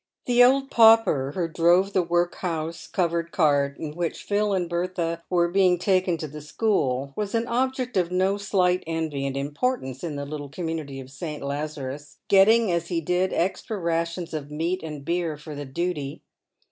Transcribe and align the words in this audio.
The 0.25 0.43
old 0.43 0.71
pauper, 0.71 1.31
who 1.35 1.47
drove 1.47 1.93
the 1.93 2.01
workhouse 2.01 2.87
covered 2.87 3.31
cart 3.31 3.77
in 3.77 3.91
which 3.95 4.23
Phil 4.23 4.51
and 4.51 4.67
Bertha 4.67 5.21
were 5.29 5.47
being 5.47 5.77
taken 5.77 6.17
to 6.17 6.27
the 6.27 6.41
school, 6.41 7.13
was 7.15 7.35
an 7.35 7.47
object 7.47 7.95
of 7.97 8.11
no 8.11 8.37
slight 8.39 8.83
envy 8.87 9.27
and 9.27 9.37
importance 9.37 10.03
in 10.03 10.15
the 10.15 10.25
little 10.25 10.49
community 10.49 10.99
of 10.99 11.11
St. 11.11 11.43
Lazarus, 11.43 12.17
getting, 12.29 12.71
as 12.71 12.87
he 12.87 12.99
did, 12.99 13.31
extra 13.31 13.77
rations 13.77 14.33
of 14.33 14.49
meat 14.49 14.81
and 14.81 15.05
beer 15.05 15.37
for 15.37 15.53
the 15.53 15.65
duty. 15.65 16.23